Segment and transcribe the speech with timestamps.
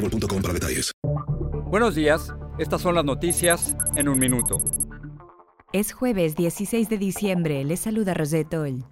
[0.00, 0.92] boostmobile.com para detalles.
[1.66, 4.58] Buenos días, estas son las noticias en un minuto.
[5.72, 8.84] Es jueves 16 de diciembre, les saluda Rosette Oll.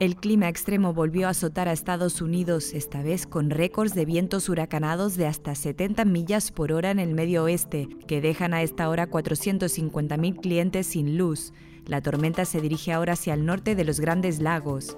[0.00, 4.48] El clima extremo volvió a azotar a Estados Unidos, esta vez con récords de vientos
[4.48, 8.88] huracanados de hasta 70 millas por hora en el medio oeste, que dejan a esta
[8.88, 11.52] hora 450.000 clientes sin luz.
[11.84, 14.96] La tormenta se dirige ahora hacia el norte de los Grandes Lagos.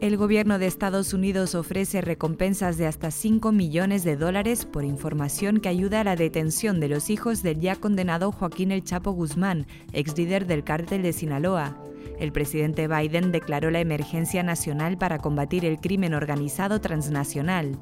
[0.00, 5.60] El gobierno de Estados Unidos ofrece recompensas de hasta 5 millones de dólares por información
[5.60, 9.66] que ayuda a la detención de los hijos del ya condenado Joaquín El Chapo Guzmán,
[9.92, 11.76] ex líder del cártel de Sinaloa.
[12.18, 17.78] El presidente Biden declaró la emergencia nacional para combatir el crimen organizado transnacional.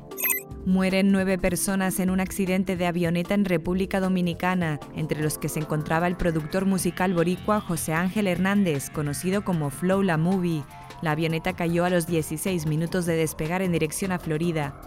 [0.69, 5.60] Mueren nueve personas en un accidente de avioneta en República Dominicana, entre los que se
[5.60, 10.64] encontraba el productor musical boricua José Ángel Hernández, conocido como Flow La Movie.
[11.00, 14.78] La avioneta cayó a los 16 minutos de despegar en dirección a Florida.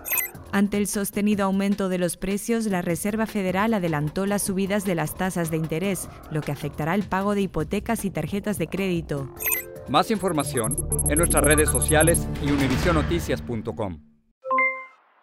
[0.51, 5.15] Ante el sostenido aumento de los precios, la Reserva Federal adelantó las subidas de las
[5.15, 9.33] tasas de interés, lo que afectará el pago de hipotecas y tarjetas de crédito.
[9.89, 10.75] Más información
[11.09, 14.10] en nuestras redes sociales y univisionoticias.com.